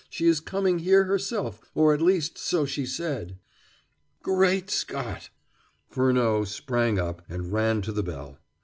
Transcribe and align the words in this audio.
She 0.09 0.25
is 0.25 0.39
coming 0.39 0.79
here 0.79 1.03
herself, 1.03 1.61
or, 1.75 1.93
at 1.93 2.01
least, 2.01 2.35
so 2.35 2.65
she 2.65 2.87
said." 2.87 3.37
"Great 4.23 4.71
Scott!" 4.71 5.29
Furneaux 5.91 6.43
sprang 6.45 6.97
up, 6.97 7.21
and 7.29 7.53
ran 7.53 7.83
to 7.83 7.91
the 7.91 8.01
bell. 8.01 8.39